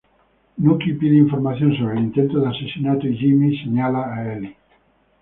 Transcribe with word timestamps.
Nucky 0.57 0.93
pide 0.93 1.15
información 1.17 1.75
sobre 1.77 1.93
el 1.99 2.05
intento 2.05 2.39
de 2.39 2.49
asesinato 2.49 3.05
y 3.07 3.15
Jimmy 3.17 3.55
señala 3.59 4.11
a 4.11 4.33
Eli. 4.33 4.55